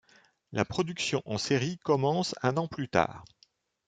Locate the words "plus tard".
2.67-3.23